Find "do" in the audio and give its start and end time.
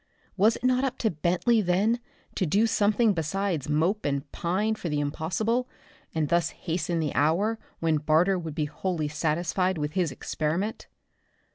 2.47-2.65